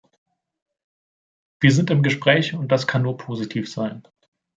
[1.59, 4.01] Wir sind im Gespräch, und das kann nur positiv sein.